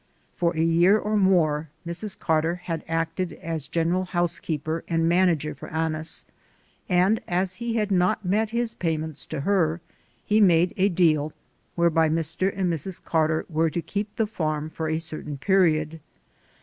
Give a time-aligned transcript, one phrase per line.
[0.35, 2.17] For a year or more Mrs.
[2.17, 6.25] Carter had acted as general housekeeper and manager for Annis,
[6.89, 9.79] and as he had not met his payments to her,
[10.25, 11.33] he made a deal
[11.75, 12.51] whereby Mr.
[12.51, 13.03] and Mrs.
[13.05, 15.99] Carter were to keep the farm for a certain period.